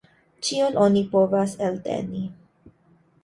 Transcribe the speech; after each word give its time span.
Ĉion 0.45 0.77
oni 0.85 1.03
povas 1.11 1.53
elteni. 1.67 2.21